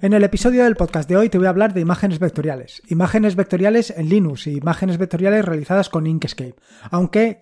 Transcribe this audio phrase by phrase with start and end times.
[0.00, 2.82] En el episodio del podcast de hoy te voy a hablar de imágenes vectoriales.
[2.86, 6.54] Imágenes vectoriales en Linux y imágenes vectoriales realizadas con Inkscape.
[6.92, 7.40] Aunque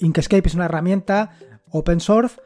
[0.00, 1.38] Inkscape es una herramienta
[1.70, 2.36] open source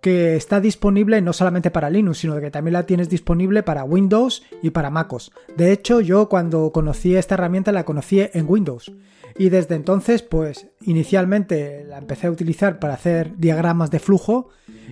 [0.00, 4.42] que está disponible no solamente para Linux, sino que también la tienes disponible para Windows
[4.62, 5.32] y para MacOS.
[5.56, 8.92] De hecho, yo cuando conocí esta herramienta la conocí en Windows.
[9.38, 14.48] Y desde entonces, pues inicialmente la empecé a utilizar para hacer diagramas de flujo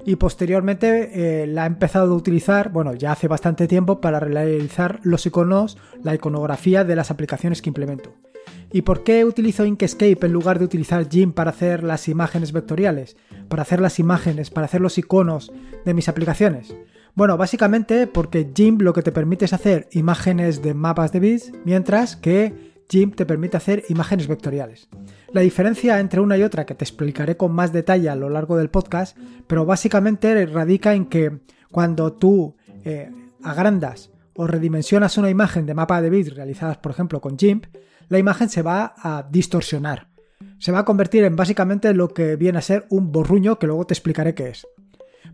[0.07, 5.01] y posteriormente eh, la he empezado a utilizar, bueno, ya hace bastante tiempo para realizar
[5.03, 8.15] los iconos, la iconografía de las aplicaciones que implemento.
[8.71, 13.17] ¿Y por qué utilizo Inkscape en lugar de utilizar GIMP para hacer las imágenes vectoriales?
[13.49, 15.51] Para hacer las imágenes, para hacer los iconos
[15.87, 16.75] de mis aplicaciones.
[17.15, 21.53] Bueno, básicamente porque GIMP lo que te permite es hacer imágenes de mapas de bits,
[21.65, 24.89] mientras que GIMP te permite hacer imágenes vectoriales.
[25.33, 28.57] La diferencia entre una y otra que te explicaré con más detalle a lo largo
[28.57, 29.17] del podcast,
[29.47, 33.11] pero básicamente radica en que cuando tú eh,
[33.43, 37.67] agrandas o redimensionas una imagen de mapa de bits realizadas por ejemplo con GIMP,
[38.09, 40.09] la imagen se va a distorsionar.
[40.59, 43.87] Se va a convertir en básicamente lo que viene a ser un borruño que luego
[43.87, 44.67] te explicaré qué es.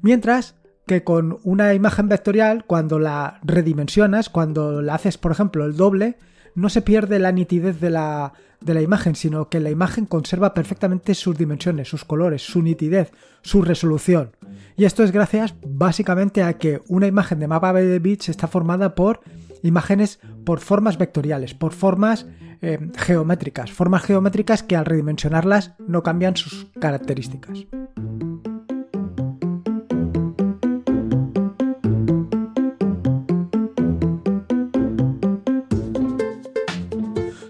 [0.03, 5.77] Mientras que con una imagen vectorial, cuando la redimensionas, cuando la haces por ejemplo el
[5.77, 6.19] doble,
[6.55, 10.55] no se pierde la nitidez de la, de la imagen, sino que la imagen conserva
[10.55, 14.33] perfectamente sus dimensiones, sus colores, su nitidez, su resolución.
[14.77, 18.95] Y esto es gracias básicamente a que una imagen de mapa de bits está formada
[18.95, 19.21] por
[19.63, 22.27] imágenes por formas vectoriales, por formas
[22.65, 27.67] eh, geométricas, formas geométricas que al redimensionarlas no cambian sus características.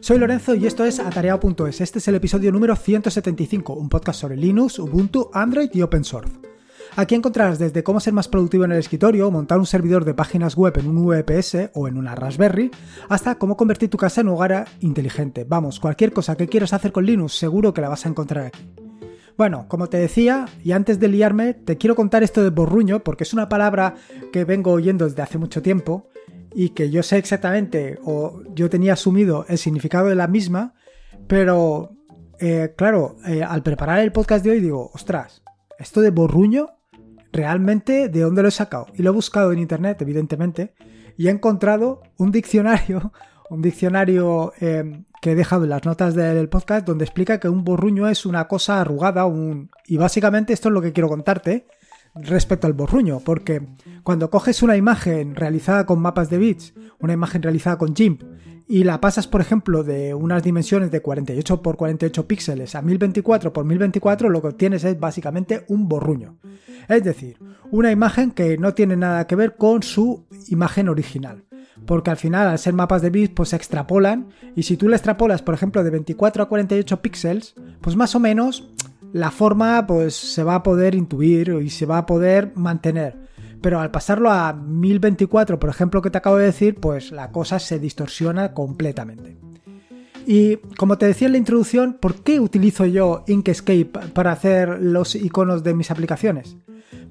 [0.00, 1.80] Soy Lorenzo y esto es Atareado.es.
[1.80, 6.53] Este es el episodio número 175, un podcast sobre Linux, Ubuntu, Android y Open Source.
[6.96, 10.56] Aquí encontrarás desde cómo ser más productivo en el escritorio, montar un servidor de páginas
[10.56, 12.70] web en un VPS o en una Raspberry,
[13.08, 15.44] hasta cómo convertir tu casa en hogar inteligente.
[15.44, 18.70] Vamos, cualquier cosa que quieras hacer con Linux seguro que la vas a encontrar aquí.
[19.36, 23.24] Bueno, como te decía, y antes de liarme, te quiero contar esto de borruño, porque
[23.24, 23.96] es una palabra
[24.32, 26.08] que vengo oyendo desde hace mucho tiempo,
[26.54, 30.74] y que yo sé exactamente o yo tenía asumido el significado de la misma,
[31.26, 31.96] pero
[32.38, 35.42] eh, claro, eh, al preparar el podcast de hoy digo, ostras,
[35.80, 36.68] esto de borruño,
[37.34, 38.86] realmente, ¿de dónde lo he sacado?
[38.94, 40.72] Y lo he buscado en internet, evidentemente,
[41.18, 43.12] y he encontrado un diccionario,
[43.50, 47.64] un diccionario em, que he dejado en las notas del podcast donde explica que un
[47.64, 49.70] borruño es una cosa arrugada, un...
[49.86, 51.66] y básicamente esto es lo que quiero contarte
[52.14, 53.62] respecto al borruño, porque
[54.02, 58.22] cuando coges una imagen realizada con mapas de bits, una imagen realizada con GIMP,
[58.66, 63.52] y la pasas, por ejemplo, de unas dimensiones de 48 por 48 píxeles a 1024
[63.52, 66.38] por 1024, lo que obtienes es básicamente un borruño.
[66.88, 67.38] Es decir,
[67.70, 71.44] una imagen que no tiene nada que ver con su imagen original.
[71.86, 74.28] Porque al final, al ser mapas de bits, pues se extrapolan.
[74.54, 78.20] Y si tú le extrapolas, por ejemplo, de 24 a 48 píxeles, pues más o
[78.20, 78.72] menos
[79.14, 83.16] la forma pues se va a poder intuir y se va a poder mantener.
[83.60, 87.60] Pero al pasarlo a 1024, por ejemplo, que te acabo de decir, pues la cosa
[87.60, 89.36] se distorsiona completamente.
[90.26, 95.14] Y como te decía en la introducción, ¿por qué utilizo yo Inkscape para hacer los
[95.14, 96.56] iconos de mis aplicaciones?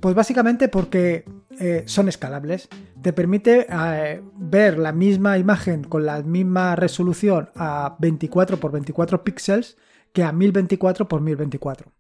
[0.02, 1.24] Pues básicamente porque
[1.58, 2.68] eh, son escalables.
[3.02, 9.24] Te permite eh, ver la misma imagen con la misma resolución a 24 x 24
[9.24, 9.78] píxeles
[10.14, 11.92] que a 1024 por 1024.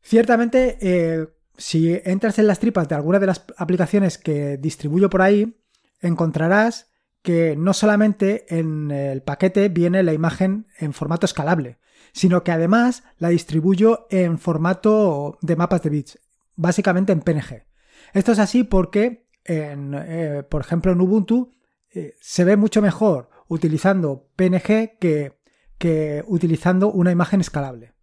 [0.00, 1.26] Ciertamente, eh,
[1.56, 5.60] si entras en las tripas de alguna de las aplicaciones que distribuyo por ahí,
[6.00, 6.90] encontrarás
[7.22, 11.78] que no solamente en el paquete viene la imagen en formato escalable,
[12.12, 16.18] sino que además la distribuyo en formato de mapas de bits,
[16.54, 17.66] básicamente en PNG.
[18.14, 21.50] Esto es así porque, eh, por ejemplo, en Ubuntu
[21.90, 25.37] eh, se ve mucho mejor utilizando PNG que
[25.78, 27.94] que utilizando una imagen escalable.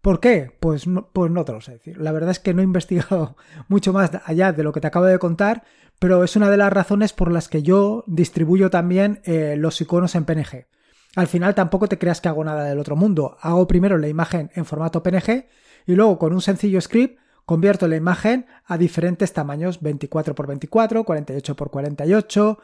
[0.00, 0.50] ¿Por qué?
[0.58, 1.96] Pues no, pues no te lo sé decir.
[1.98, 3.36] La verdad es que no he investigado
[3.68, 5.62] mucho más allá de lo que te acabo de contar,
[5.98, 10.16] pero es una de las razones por las que yo distribuyo también eh, los iconos
[10.16, 10.66] en PNG.
[11.14, 13.36] Al final tampoco te creas que hago nada del otro mundo.
[13.40, 15.46] Hago primero la imagen en formato PNG
[15.86, 21.04] y luego con un sencillo script Convierto la imagen a diferentes tamaños 24 x 24,
[21.04, 22.58] 48 x 48,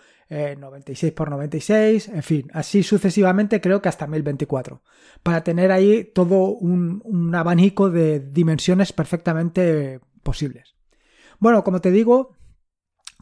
[0.58, 4.82] 96 x 96, en fin, así sucesivamente creo que hasta 1024,
[5.22, 10.76] para tener ahí todo un, un abanico de dimensiones perfectamente posibles.
[11.40, 12.36] Bueno, como te digo,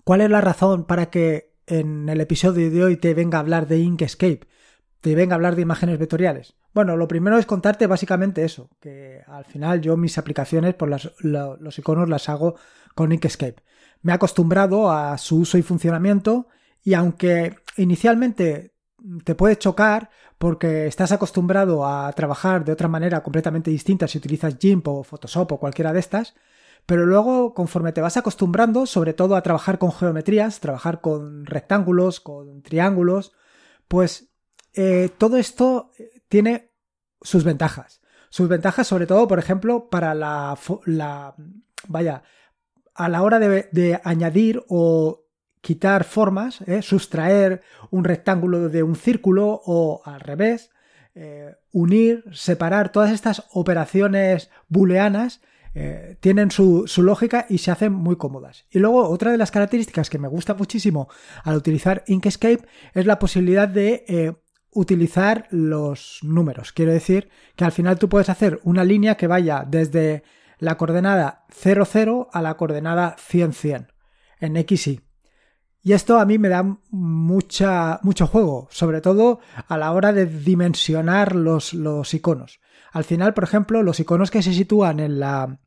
[0.04, 3.66] ¿cuál es la razón para que en el episodio de hoy te venga a hablar
[3.66, 4.40] de Inkscape?
[5.00, 6.56] Te venga a hablar de imágenes vectoriales.
[6.74, 11.78] Bueno, lo primero es contarte básicamente eso, que al final yo mis aplicaciones, por los
[11.78, 12.56] iconos las hago
[12.94, 13.62] con Inkscape.
[14.02, 16.48] Me he acostumbrado a su uso y funcionamiento
[16.84, 18.72] Y aunque inicialmente
[19.24, 24.56] te puede chocar porque estás acostumbrado a trabajar de otra manera completamente distinta si utilizas
[24.58, 26.34] GIMP o Photoshop o cualquiera de estas,
[26.86, 32.20] pero luego conforme te vas acostumbrando, sobre todo a trabajar con geometrías, trabajar con rectángulos,
[32.20, 33.32] con triángulos,
[33.88, 34.25] pues
[34.76, 35.90] eh, todo esto
[36.28, 36.70] tiene
[37.20, 38.00] sus ventajas.
[38.30, 41.34] Sus ventajas sobre todo, por ejemplo, para la, la
[41.88, 42.22] vaya,
[42.94, 45.26] a la hora de añadir o
[45.66, 46.80] quitar formas, ¿eh?
[46.80, 50.70] sustraer un rectángulo de un círculo o al revés,
[51.16, 55.40] eh, unir, separar, todas estas operaciones booleanas
[55.74, 58.64] eh, tienen su, su, lógica y se hacen muy cómodas.
[58.70, 61.08] Y luego otra de las características que me gusta muchísimo
[61.42, 62.64] al utilizar Inkscape
[62.94, 64.36] es la posibilidad de
[64.72, 66.72] utilizar los números.
[66.72, 70.22] Quiero decir que al final tú puedes hacer una línea que vaya desde
[70.58, 73.92] la coordenada 00 a la coordenada 100 100
[74.40, 75.00] en X y.
[75.82, 80.26] Y esto a mí me da mucha, mucho juego, sobre todo a la hora de
[80.26, 82.60] dimensionar los, los iconos.
[82.92, 85.60] Al final, por ejemplo, los iconos que se sitúan en la,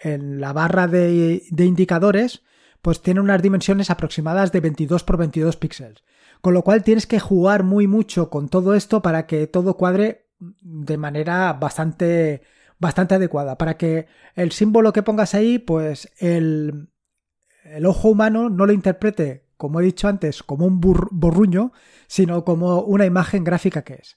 [0.00, 2.42] en la barra de, de indicadores,
[2.86, 6.04] pues tienen unas dimensiones aproximadas de 22 por 22 píxeles.
[6.40, 10.28] Con lo cual tienes que jugar muy mucho con todo esto para que todo cuadre
[10.38, 12.42] de manera bastante,
[12.78, 13.58] bastante adecuada.
[13.58, 14.06] Para que
[14.36, 16.90] el símbolo que pongas ahí, pues el,
[17.64, 21.72] el ojo humano no lo interprete como he dicho antes, como un borruño,
[22.06, 24.16] sino como una imagen gráfica que es.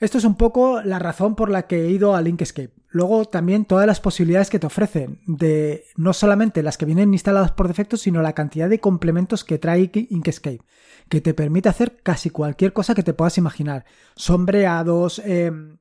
[0.00, 2.72] Esto es un poco la razón por la que he ido a Inkscape.
[2.88, 7.52] Luego también todas las posibilidades que te ofrecen, de no solamente las que vienen instaladas
[7.52, 10.62] por defecto, sino la cantidad de complementos que trae Inkscape,
[11.08, 13.84] que te permite hacer casi cualquier cosa que te puedas imaginar.
[14.14, 15.78] Sombreados, em,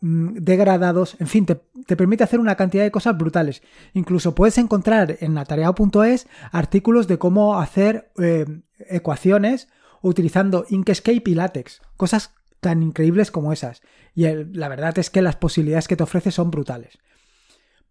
[0.00, 1.56] Mm, degradados, en fin, te,
[1.96, 3.62] permite hacer una cantidad de cosas brutales.
[3.94, 8.46] Incluso puedes encontrar en atareado.es artículos de cómo hacer eh,
[8.78, 9.68] ecuaciones
[10.08, 13.82] utilizando Inkscape y látex, cosas tan increíbles como esas.
[14.14, 16.98] Y la verdad es que las posibilidades que te ofrece son brutales.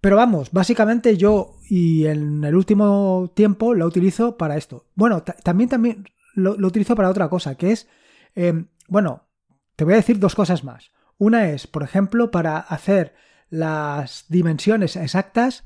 [0.02, 4.86] Pero vamos, básicamente yo y en el último tiempo lo utilizo para esto.
[4.96, 7.88] Bueno, también, también lo, utilizo para otra cosa, que es,
[8.36, 9.28] eh, bueno,
[9.76, 10.92] te voy a decir dos cosas más.
[11.18, 13.16] Una es, por ejemplo, para hacer
[13.50, 15.64] las dimensiones exactas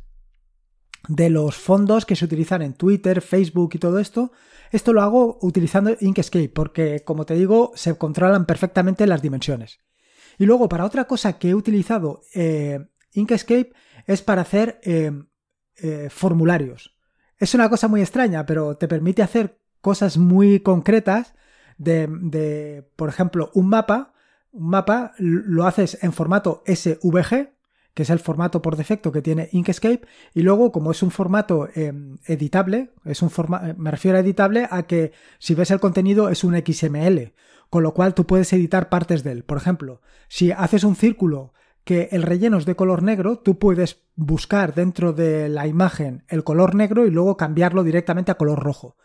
[1.08, 4.32] de los fondos que se utilizan en Twitter, Facebook y todo esto.
[4.72, 9.80] Esto lo hago utilizando Inkscape porque, como te digo, se controlan perfectamente las dimensiones.
[10.38, 12.80] Y luego, para otra cosa que he utilizado eh,
[13.14, 13.74] Inkscape
[14.06, 15.12] es para hacer eh,
[15.78, 16.96] eh, formularios.
[17.38, 21.34] Es una cosa muy extraña, pero te permite hacer cosas muy concretas
[21.78, 24.14] de, de por ejemplo, un mapa
[24.52, 27.54] un mapa lo haces en formato SVG,
[27.94, 30.02] que es el formato por defecto que tiene Inkscape,
[30.34, 34.68] y luego como es un formato em, editable, es un forma me refiero a editable
[34.70, 37.34] a que si ves el contenido es un XML,
[37.70, 39.44] con lo cual tú puedes editar partes de él.
[39.44, 41.54] Por ejemplo, si haces un círculo
[41.84, 46.44] que el relleno es de color negro, tú puedes buscar dentro de la imagen el
[46.44, 48.96] color negro y luego cambiarlo directamente a color rojo.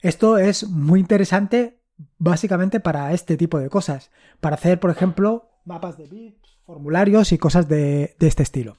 [0.00, 1.80] Esto es muy interesante
[2.18, 4.10] básicamente para este tipo de cosas,
[4.40, 8.76] para hacer, por ejemplo, mapas de bits, formularios y cosas de, este estilo.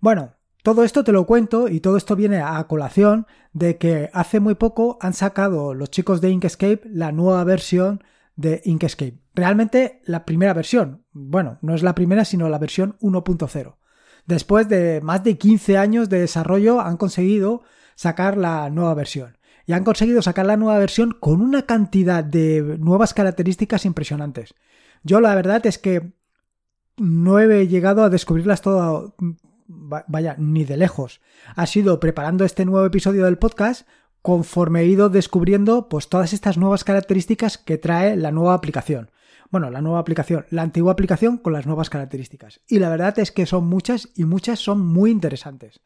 [0.00, 4.40] Bueno, todo esto te lo cuento y todo esto viene a colación de que hace
[4.40, 8.02] muy poco han sacado los chicos de Inkscape la nueva versión
[8.34, 9.20] de Inkscape.
[9.32, 11.04] Realmente la primera versión.
[11.12, 13.76] Bueno, no es la primera, sino la versión 1.0.
[14.26, 17.62] Después de más de 15 años de desarrollo han conseguido
[17.94, 22.76] sacar la nueva versión y han conseguido sacar la nueva versión con una cantidad de
[22.80, 24.54] nuevas características impresionantes.
[25.04, 26.12] Yo la verdad es que
[26.96, 29.12] no he llegado a descubrirlas todas,
[29.66, 31.20] vaya, ni de lejos.
[31.56, 33.86] Ha sido preparando este nuevo episodio del podcast
[34.22, 39.10] conforme he ido descubriendo pues todas estas nuevas características que trae la nueva aplicación.
[39.50, 42.60] Bueno, la nueva aplicación, la antigua aplicación con las nuevas características.
[42.66, 45.82] Y la verdad es que son muchas y muchas son muy interesantes.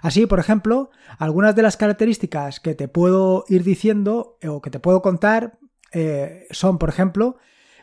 [0.00, 4.70] Así, por ejemplo, algunas de las características que te puedo ir diciendo eh, o que
[4.70, 5.58] te puedo contar
[5.92, 7.36] eh, son, por ejemplo,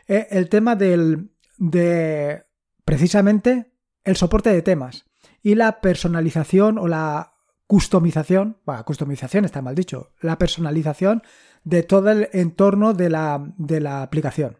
[0.08, 2.44] eh, el tema del, de
[2.84, 3.72] precisamente
[4.04, 5.04] el soporte de temas
[5.42, 7.34] y la personalización o la
[7.66, 11.22] customización, bueno, customización está mal dicho, la personalización
[11.64, 14.58] de todo el entorno de la, de la aplicación.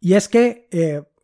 [0.00, 0.68] Y es que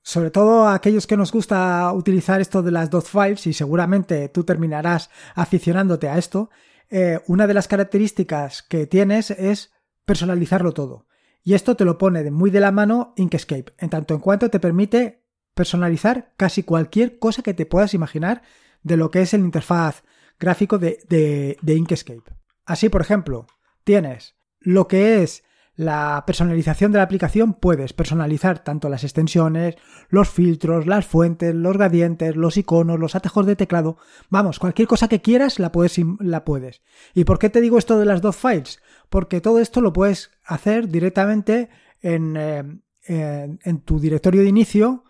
[0.03, 4.29] sobre todo a aquellos que nos gusta utilizar esto de las dot files y seguramente
[4.29, 6.51] tú terminarás aficionándote a esto,
[6.91, 9.73] eh, una de las características que tienes es
[10.05, 11.07] personalizarlo todo.
[11.45, 14.61] Y esto te lo pone muy de la mano Inkscape, en tanto en cuanto te
[14.61, 15.22] permite
[15.55, 18.43] personalizar casi cualquier cosa que te puedas imaginar
[18.83, 20.03] de lo que es el interfaz
[20.39, 22.35] gráfico de, de, Inkscape.
[22.65, 23.47] Así, por ejemplo,
[23.85, 25.45] tienes lo que es
[25.75, 29.77] la personalización de la aplicación, puedes personalizar tanto las extensiones,
[30.11, 33.97] los filtros, las fuentes, los gradientes, los iconos, los atajos de teclado.
[34.29, 36.83] Vamos, cualquier cosa que quieras la puedes, la puedes.
[37.15, 38.81] ¿Y por qué te digo esto de las dos files?
[39.09, 41.71] Porque todo esto lo puedes hacer directamente
[42.03, 45.05] en, eh, en, tu directorio de inicio.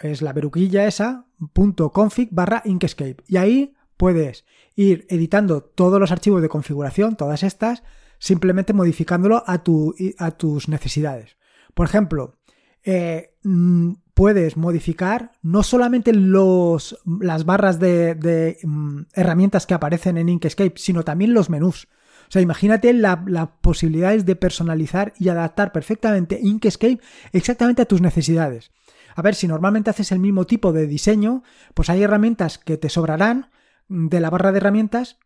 [0.00, 1.26] Es la veruquilla esa,
[1.92, 3.22] .config barra Inkscape.
[3.28, 7.82] Y ahí puedes ir editando todos los archivos de configuración, todas estas,
[8.18, 11.36] simplemente modificándolo a, tu, a tus necesidades.
[11.74, 12.38] Por ejemplo,
[12.82, 20.28] eh, mm, puedes modificar no solamente los, las barras de, mm, herramientas que aparecen en
[20.28, 21.88] Inkscape, sino también los menús.
[22.28, 23.18] O sea, imagínate las
[23.60, 27.00] posibilidades de personalizar y adaptar perfectamente Inkscape
[27.32, 28.70] exactamente a tus necesidades.
[29.14, 31.42] A ver, si normalmente haces el mismo tipo de diseño,
[31.74, 33.50] pues hay herramientas que te sobrarán
[33.88, 35.18] de la barra de herramientas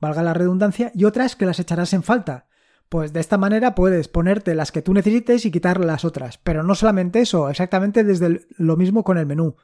[0.00, 2.46] valga la redundancia, y otras que las echarás en falta.
[2.88, 6.38] Pues de esta manera puedes ponerte las que tú necesites y quitar las otras.
[6.38, 9.56] Pero no solamente eso, exactamente desde lo mismo con el menú.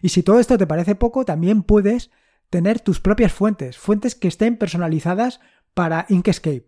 [0.00, 2.10] Y si todo esto te parece poco, también puedes
[2.50, 5.40] tener tus propias fuentes, fuentes que estén personalizadas
[5.74, 6.66] para Inkscape.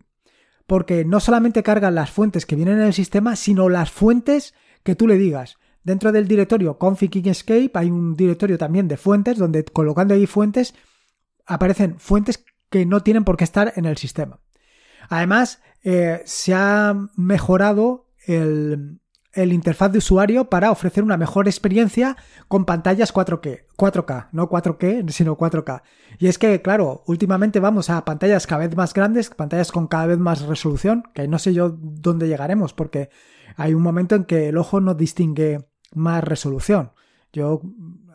[0.67, 4.53] Porque no solamente cargan las fuentes que vienen en el sistema, sino las fuentes
[4.83, 5.57] que tú le digas.
[5.83, 10.75] Dentro del directorio config Inkscape hay un directorio también de fuentes donde colocando ahí fuentes
[11.45, 14.39] aparecen fuentes que no tienen por qué estar en el sistema.
[15.09, 18.99] Además, eh, se ha mejorado el,
[19.35, 22.15] interfaz de usuario para ofrecer una mejor experiencia
[22.47, 25.81] con pantallas 4K, 4K, no 4K, sino 4K.
[26.19, 30.05] Y es que, claro, últimamente vamos a pantallas cada vez más grandes, pantallas con cada
[30.05, 33.09] vez más resolución, que no sé yo dónde llegaremos, porque
[33.57, 36.91] hay un momento en que el ojo no distingue más resolución.
[37.33, 37.61] Yo,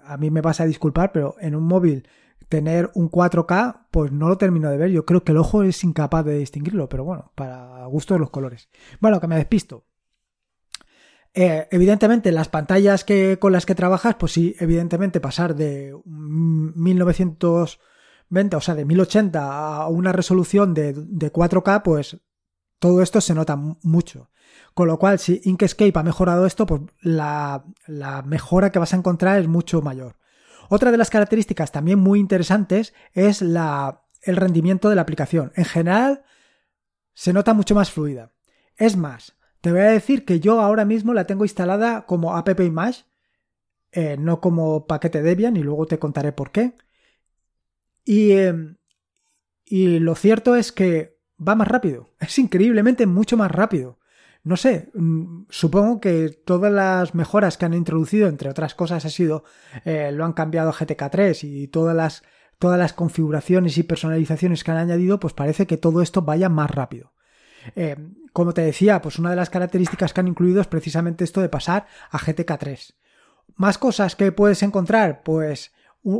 [0.04, 2.08] a mí me vas a disculpar, pero en un móvil
[2.48, 4.90] tener un 4K, pues no lo termino de ver.
[4.90, 8.30] Yo creo que el ojo es incapaz de distinguirlo, pero bueno, para gusto de los
[8.30, 8.68] colores.
[9.00, 9.84] Bueno, que me despisto.
[11.38, 18.56] Eh, evidentemente, las pantallas que, con las que trabajas, pues sí, evidentemente pasar de 1920,
[18.56, 22.22] o sea, de 1080 a una resolución de, 4K, pues
[22.78, 24.30] todo esto se nota mucho.
[24.76, 27.64] Con lo cual, si Inkscape ha mejorado esto, pues la,
[28.26, 30.16] mejora que vas a encontrar es mucho mayor.
[30.68, 35.50] Otra de las características también muy interesantes es el rendimiento de la aplicación.
[35.56, 36.24] En general,
[37.14, 38.34] se nota mucho más fluida.
[38.76, 42.60] Es más, te voy a decir que yo ahora mismo la tengo instalada como app
[42.60, 43.06] image,
[43.92, 46.74] eh, no como paquete Debian, y luego te contaré por qué.
[48.04, 48.76] Y, em,
[49.64, 53.98] y lo cierto es que va más rápido, es increíblemente mucho más rápido
[54.46, 59.10] no sé, mm, supongo que todas las mejoras que han introducido, entre otras cosas, ha
[59.10, 59.42] sido,
[59.84, 62.22] eh, lo han cambiado a GTK3 y todas las,
[62.60, 66.70] todas las configuraciones y personalizaciones que han añadido, pues parece que todo esto vaya más
[66.70, 67.12] rápido.
[67.74, 67.96] Eh,
[68.32, 71.48] como te decía, pues una de las características que han incluido es precisamente esto de
[71.48, 72.94] pasar a GTK3.
[73.56, 75.72] Más cosas que puedes encontrar, pues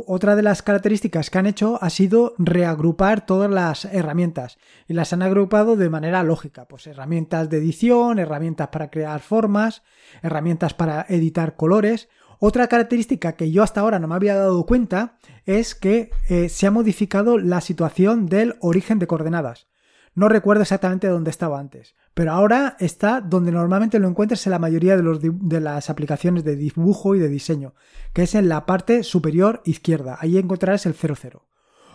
[0.05, 5.13] otra de las características que han hecho ha sido reagrupar todas las herramientas y las
[5.13, 9.83] han agrupado de manera lógica, pues herramientas de edición, herramientas para crear formas,
[10.21, 12.09] herramientas para editar colores.
[12.39, 16.67] Otra característica que yo hasta ahora no me había dado cuenta es que eh, se
[16.67, 19.67] ha modificado la situación del origen de coordenadas.
[20.13, 24.57] No recuerdo exactamente dónde estaba antes, pero ahora está donde normalmente lo encuentras en la
[24.57, 27.75] mayoría de, las aplicaciones de dibujo y de diseño,
[28.11, 30.17] que es en la parte superior izquierda.
[30.19, 31.45] Ahí encontrarás el 00.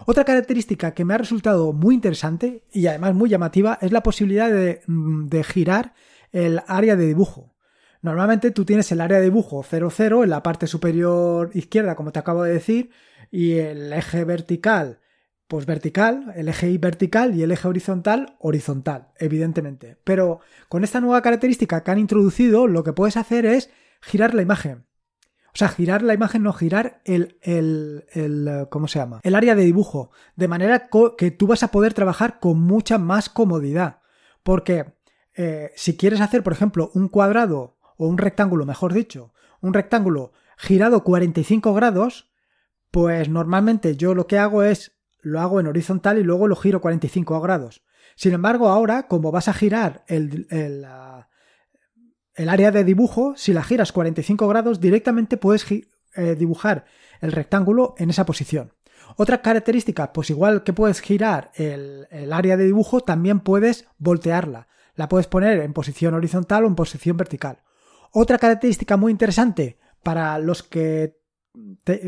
[0.07, 4.49] Otra característica que me ha resultado muy interesante y además muy llamativa es la posibilidad
[4.49, 5.95] de, mm, de girar
[6.31, 7.57] el área de dibujo.
[8.01, 12.21] Normalmente tú tienes el área de dibujo 00 en la parte superior izquierda, como te
[12.21, 12.91] acabo de decir,
[13.33, 15.01] y el eje vertical
[15.53, 19.99] pues vertical, el eje vertical y el eje horizontal, horizontal, evidentemente.
[20.03, 20.41] Pero
[20.71, 23.69] con esta nueva característica que han introducido, lo que puedes hacer es
[24.01, 24.87] girar la imagen.
[25.49, 29.21] O sea, girar la imagen, no girar el, el, el, ¿cómo se llama?
[29.25, 30.11] El área de dibujo.
[30.37, 34.01] De manera que tú vas a poder trabajar con mucha más comodidad.
[34.43, 34.95] Porque
[35.35, 40.33] eh, si quieres hacer, por ejemplo, un cuadrado o un rectángulo, mejor dicho, un rectángulo
[40.57, 42.33] girado 45 grados,
[42.91, 46.81] pues normalmente yo lo que hago es lo hago en horizontal y luego lo giro
[46.81, 47.83] 45 grados.
[48.17, 50.85] Sin embargo, ahora, como vas a girar el, el,
[52.49, 56.85] área de dibujo, si la giras 45 grados, directamente puedes eh, dibujar
[57.21, 58.75] el rectángulo en esa posición.
[59.17, 64.69] Otra característica, pues igual que puedes girar el, el, área de dibujo, también puedes voltearla.
[64.95, 67.63] La puedes poner en posición horizontal o en posición vertical.
[68.11, 71.19] Otra característica muy interesante para los que,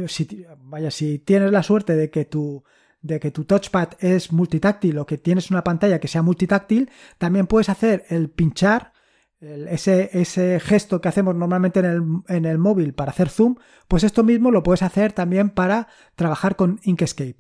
[0.07, 2.65] si, vaya, si tienes la suerte de que tu
[3.05, 7.47] de que tu touchpad es multitáctil o que tienes una pantalla que sea multitáctil, también
[7.47, 8.95] puedes hacer el pinchar,
[9.41, 13.57] ese, gesto que hacemos normalmente en el, en el móvil para hacer zoom,
[13.89, 17.37] pues esto mismo lo puedes hacer también para trabajar con Inkscape.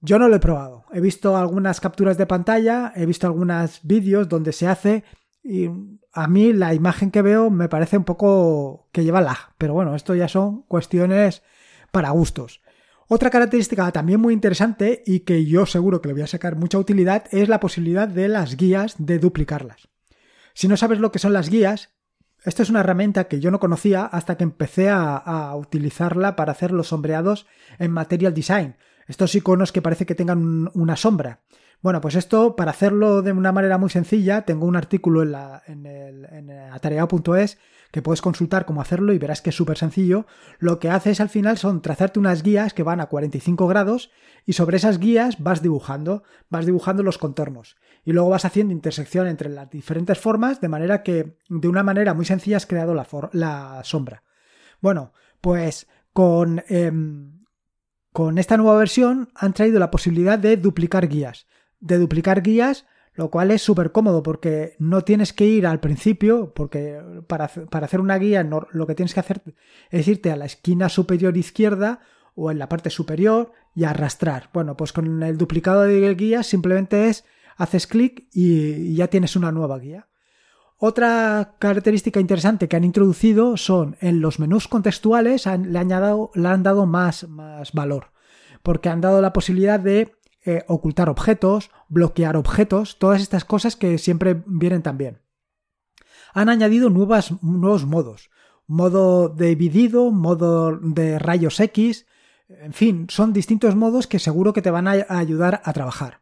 [0.00, 0.86] Yo no lo he probado.
[0.90, 5.04] He visto algunas capturas de pantalla, he visto algunos vídeos donde se hace
[5.44, 5.68] y
[6.14, 9.54] a mí la imagen que veo me parece un poco que lleva lag.
[9.58, 11.42] Pero bueno, esto ya son cuestiones
[11.90, 12.62] para gustos.
[13.14, 16.78] Otra característica también muy interesante y que yo seguro que le voy a sacar mucha
[16.78, 19.90] utilidad es la posibilidad de las guías de duplicarlas.
[20.54, 21.90] Si no sabes lo que son las guías,
[22.42, 26.72] esta es una herramienta que yo no conocía hasta que empecé a, utilizarla para hacer
[26.72, 27.46] los sombreados
[27.78, 28.76] en Material Design.
[29.06, 31.42] Estos iconos que parece que tengan una sombra.
[31.82, 35.62] Bueno, pues esto, para hacerlo de una manera muy sencilla, tengo un artículo en, la,
[35.66, 37.58] en, el, atareado.es
[37.90, 40.24] que puedes consultar cómo hacerlo y verás que es súper sencillo.
[40.60, 44.12] Lo que haces al final son trazarte unas guías que van a 45 grados
[44.46, 49.26] y sobre esas guías vas dibujando, vas dibujando los contornos y luego vas haciendo intersección
[49.26, 53.06] entre las diferentes formas de manera que de una manera muy sencilla has creado la,
[53.32, 54.22] la sombra.
[54.80, 57.44] Bueno, pues con, em,
[58.12, 61.46] con esta nueva versión han traído la posibilidad de duplicar guías
[61.82, 66.54] de duplicar guías, lo cual es súper cómodo porque no tienes que ir al principio,
[66.54, 69.42] porque para, hacer una guía lo que tienes que hacer
[69.90, 72.00] es irte a la esquina superior izquierda
[72.34, 74.48] o en la parte superior y arrastrar.
[74.54, 77.24] Bueno, pues con el duplicado de guías simplemente es
[77.56, 80.08] haces clic y ya tienes una nueva guía.
[80.78, 86.48] Otra característica interesante que han introducido son en los menús contextuales le, han dado, le
[86.48, 88.06] han dado más, más valor,
[88.62, 93.98] porque han dado la posibilidad de eh, ocultar objetos, bloquear objetos, todas estas cosas que
[93.98, 95.20] siempre vienen también.
[96.34, 98.30] Han añadido nuevas, nuevos modos,
[98.66, 102.06] modo dividido, modo de rayos X,
[102.48, 106.20] en fin, son distintos modos que seguro que te van a ayudar a trabajar.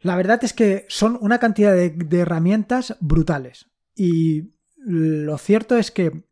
[0.00, 6.24] La verdad es que son una cantidad de, herramientas brutales y lo cierto es que,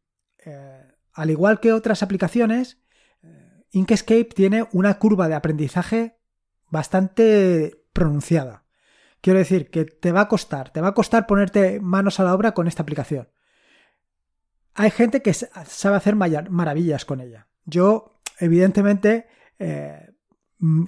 [0.44, 2.82] eh, al igual que otras aplicaciones,
[3.22, 6.19] eh, Inkscape tiene una curva de aprendizaje
[6.70, 8.64] bastante pronunciada.
[9.20, 12.34] Quiero decir que te va a costar, te va a costar ponerte manos a la
[12.34, 13.28] obra con esta aplicación.
[14.74, 17.48] Hay gente que sabe hacer maravillas con ella.
[17.66, 19.26] Yo, evidentemente,
[19.58, 20.14] eh,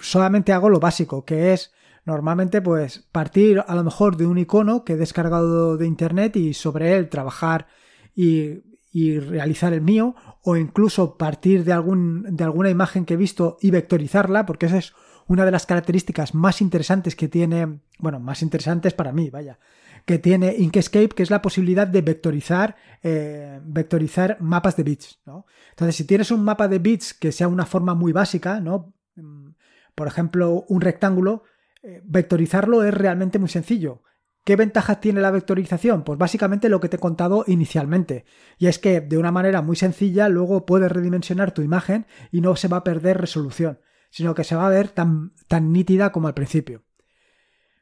[0.00, 1.72] solamente hago lo básico, que es
[2.04, 6.54] normalmente pues partir a lo mejor de un icono que he descargado de internet y
[6.54, 7.66] sobre él trabajar
[8.14, 13.18] y, y realizar el mío o incluso partir de, algún, de alguna imagen que he
[13.18, 14.94] visto y vectorizarla porque eso es
[15.26, 19.58] una de las características más interesantes que tiene, bueno, más interesantes para mí, vaya,
[20.04, 25.46] que tiene Inkscape, que es la posibilidad de vectorizar, eh, vectorizar mapas de bits, ¿no?
[25.70, 28.94] Entonces, si tienes un mapa de bits que sea una forma muy básica, ¿no?
[29.14, 29.50] Mm,
[29.94, 31.44] por ejemplo, un rectángulo,
[31.82, 34.02] eh, vectorizarlo es realmente muy sencillo.
[34.44, 36.02] ¿Qué ventajas tiene la vectorización?
[36.02, 38.24] Pues básicamente lo que te he contado inicialmente.
[38.58, 42.56] Y es que de una manera muy sencilla luego puedes redimensionar tu imagen y no
[42.56, 43.78] se va a perder resolución
[44.12, 46.84] sino que se va a ver tan, tan nítida como al principio.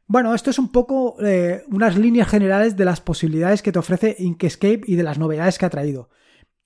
[0.07, 4.15] Bueno, esto es un poco eh, unas líneas generales de las posibilidades que te ofrece
[4.19, 6.09] Inkscape y de las novedades que ha traído.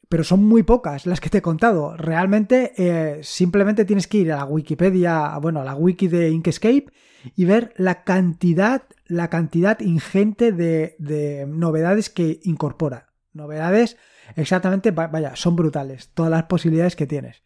[0.09, 1.96] Pero son muy pocas las que te he contado.
[1.96, 6.87] Realmente eh, simplemente tienes que ir a la Wikipedia, bueno, a la wiki de Inkscape
[7.35, 13.14] y ver la cantidad, la cantidad ingente de, de novedades que incorpora.
[13.33, 13.96] Novedades
[14.37, 16.11] exactamente, vaya, son brutales.
[16.12, 17.42] Todas las posibilidades que tienes.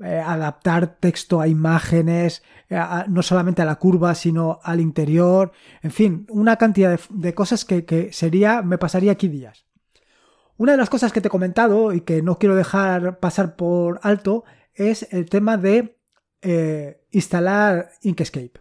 [0.00, 5.50] Eh, adaptar texto a imágenes, eh, no solamente a la curva, sino al interior,
[5.82, 9.66] en fin, una cantidad de, cosas que, sería, me pasaría aquí días.
[10.56, 13.98] Una de las cosas que te he comentado y que no quiero dejar pasar por
[14.04, 15.98] alto es el tema de
[16.42, 18.60] eh, instalar Inkscape.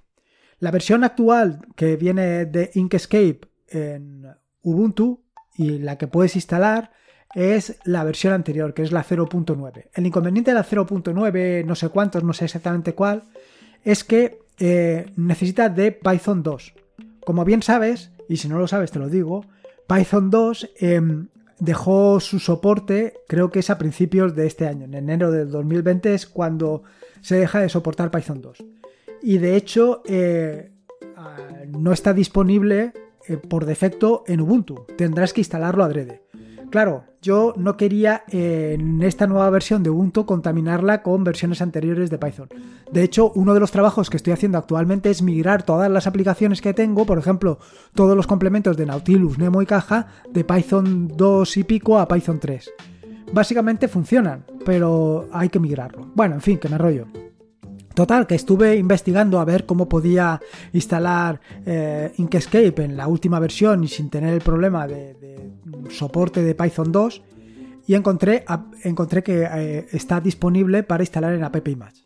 [0.58, 4.26] La versión actual que viene de Inkscape en
[4.64, 5.24] Ubuntu
[5.56, 6.94] y la que puedes instalar
[7.34, 9.86] es la versión anterior, que es la 0.9.
[9.94, 13.24] El inconveniente de la 0.9, no sé cuántos, no sé exactamente cuál,
[13.84, 16.74] es que eh, necesita de Python 2.
[17.26, 19.46] Como bien sabes, y si no lo sabes te lo digo,
[19.88, 21.28] Python 2 em,
[21.60, 26.14] dejó su soporte, creo que es a principios de este año, en enero del 2020
[26.14, 26.84] es cuando
[27.22, 28.64] se deja de soportar Python 2.
[29.22, 30.72] Y de hecho eh,
[31.68, 32.94] no está disponible
[33.28, 36.22] eh, por defecto en Ubuntu, tendrás que instalarlo adrede.
[36.70, 42.18] Claro, yo no quería en esta nueva versión de Ubuntu contaminarla con versiones anteriores de
[42.18, 42.50] Python.
[42.92, 46.62] De hecho, uno de los trabajos que estoy haciendo actualmente es migrar todas las aplicaciones
[46.62, 47.60] que tengo, por ejemplo,
[47.96, 52.40] todos los complementos de Nautilus, Nemo y Caja, de Python 2 y pico a Python
[52.40, 52.70] 3.
[53.32, 56.12] Básicamente funcionan, pero hay que migrarlo.
[56.16, 57.08] Bueno, en fin, que me rollo.
[57.98, 60.40] Total, que estuve investigando a ver cómo podía
[60.72, 65.50] instalar eh, Inkscape en la última versión y sin tener el problema de,
[65.90, 67.24] soporte de Python 2
[67.88, 68.46] y encontré,
[68.84, 72.04] encontré que eh, está disponible para instalar en App Image.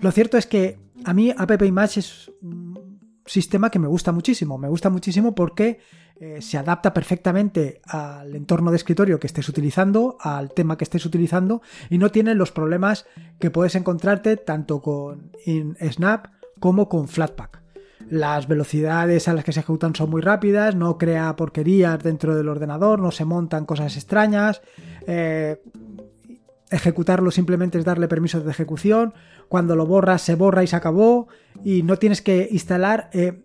[0.00, 4.56] Lo cierto es que a mí App Image es un sistema que me gusta muchísimo.
[4.56, 5.78] Me gusta muchísimo porque
[6.20, 11.04] eh, se adapta perfectamente al entorno de escritorio que estés utilizando, al tema que estés
[11.06, 13.06] utilizando y no tiene los problemas
[13.40, 15.32] que puedes encontrarte tanto con
[15.90, 16.28] Snap
[16.60, 17.64] como con Flatpak.
[18.08, 22.48] Las velocidades a las que se ejecutan son muy rápidas, no crea porquerías dentro del
[22.48, 24.60] ordenador, no se montan cosas extrañas.
[25.06, 25.62] Eh,
[26.70, 29.14] ejecutarlo simplemente es darle permisos de ejecución.
[29.48, 31.28] Cuando lo borras, se borra y se acabó.
[31.64, 33.44] Y no tienes que instalar eh,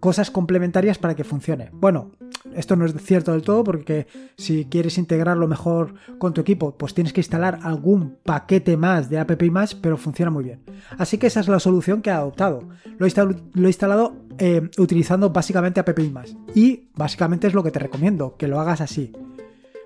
[0.00, 1.68] cosas complementarias para que funcione.
[1.72, 2.12] Bueno,
[2.54, 6.94] esto no es cierto del todo porque si quieres integrarlo mejor con tu equipo, pues
[6.94, 10.60] tienes que instalar algún paquete más de App Image, pero funciona muy bien.
[10.98, 12.66] Así que esa es la solución que he adoptado.
[12.98, 18.36] Lo he, instalado eh, utilizando básicamente App Image y básicamente es lo que te recomiendo,
[18.36, 19.12] que lo hagas así.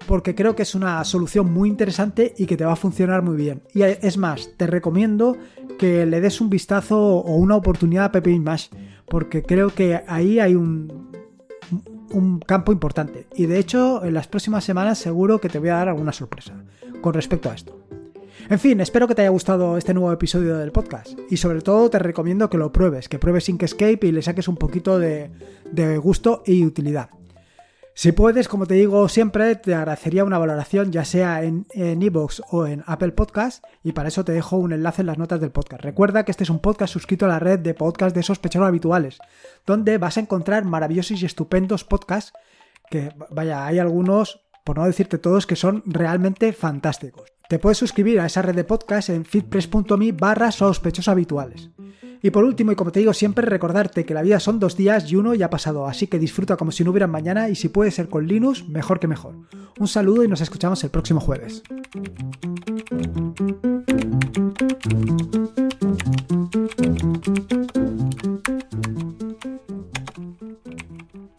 [0.06, 3.36] Porque creo que es una solución muy interesante y que te va a funcionar muy
[3.36, 3.62] bien.
[3.72, 5.36] Y es más, te recomiendo
[5.78, 8.26] que le des un vistazo o una oportunidad a App
[9.08, 11.10] porque creo que ahí hay un,
[12.10, 13.26] un campo importante.
[13.34, 16.54] Y de hecho, en las próximas semanas seguro que te voy a dar alguna sorpresa
[17.00, 17.78] con respecto a esto.
[18.48, 21.18] En fin, espero que te haya gustado este nuevo episodio del podcast.
[21.30, 24.56] Y sobre todo te recomiendo que lo pruebes, que pruebes Inkscape y le saques un
[24.56, 25.30] poquito de,
[25.70, 27.08] de gusto y utilidad.
[27.96, 32.66] Si puedes, como te digo siempre, te agradecería una valoración ya sea en Evox o
[32.66, 35.80] en Apple Podcast y para eso te dejo un enlace en las notas del podcast.
[35.82, 39.18] Recuerda que este es un podcast suscrito a la red de podcasts de sospechosos habituales,
[39.64, 42.32] donde vas a encontrar maravillosos y estupendos podcasts
[42.90, 47.33] que, vaya, hay algunos, por no decirte todos, que son realmente fantásticos.
[47.48, 51.70] Te puedes suscribir a esa red de podcast en fitpress.me barra sospechosos habituales.
[52.22, 55.12] Y por último, y como te digo siempre, recordarte que la vida son dos días
[55.12, 57.68] y uno ya ha pasado, así que disfruta como si no hubiera mañana y si
[57.68, 59.34] puede ser con Linux, mejor que mejor.
[59.78, 61.62] Un saludo y nos escuchamos el próximo jueves.